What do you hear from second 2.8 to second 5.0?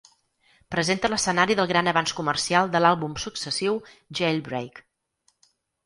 l'àlbum successiu, "Jailbreak".